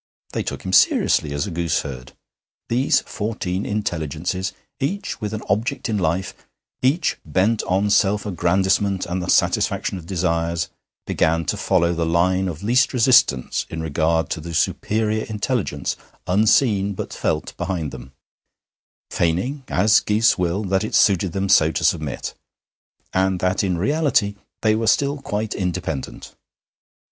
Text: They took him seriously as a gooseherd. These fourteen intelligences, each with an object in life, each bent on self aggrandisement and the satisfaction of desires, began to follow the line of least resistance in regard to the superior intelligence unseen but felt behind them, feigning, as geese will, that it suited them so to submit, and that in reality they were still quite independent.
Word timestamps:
They 0.31 0.41
took 0.41 0.63
him 0.65 0.73
seriously 0.73 1.31
as 1.31 1.45
a 1.45 1.51
gooseherd. 1.51 2.13
These 2.69 3.01
fourteen 3.01 3.67
intelligences, 3.67 4.51
each 4.79 5.21
with 5.21 5.31
an 5.31 5.43
object 5.47 5.89
in 5.89 5.99
life, 5.99 6.33
each 6.81 7.19
bent 7.23 7.61
on 7.67 7.91
self 7.91 8.25
aggrandisement 8.25 9.05
and 9.05 9.21
the 9.21 9.29
satisfaction 9.29 9.99
of 9.99 10.07
desires, 10.07 10.69
began 11.05 11.45
to 11.45 11.55
follow 11.55 11.93
the 11.93 12.07
line 12.07 12.47
of 12.47 12.63
least 12.63 12.93
resistance 12.93 13.67
in 13.69 13.83
regard 13.83 14.31
to 14.31 14.41
the 14.41 14.55
superior 14.55 15.23
intelligence 15.25 15.95
unseen 16.25 16.93
but 16.95 17.13
felt 17.13 17.55
behind 17.55 17.91
them, 17.91 18.11
feigning, 19.11 19.63
as 19.67 19.99
geese 19.99 20.35
will, 20.35 20.63
that 20.63 20.83
it 20.83 20.95
suited 20.95 21.31
them 21.31 21.47
so 21.47 21.71
to 21.71 21.83
submit, 21.83 22.33
and 23.13 23.39
that 23.39 23.63
in 23.63 23.77
reality 23.77 24.33
they 24.63 24.73
were 24.73 24.87
still 24.87 25.21
quite 25.21 25.53
independent. 25.53 26.33